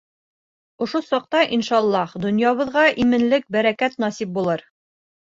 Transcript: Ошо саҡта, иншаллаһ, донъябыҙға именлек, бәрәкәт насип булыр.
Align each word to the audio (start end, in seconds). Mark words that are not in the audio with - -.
Ошо 0.85 1.01
саҡта, 1.09 1.43
иншаллаһ, 1.59 2.17
донъябыҙға 2.25 2.89
именлек, 3.07 3.49
бәрәкәт 3.59 4.05
насип 4.09 4.37
булыр. 4.43 4.69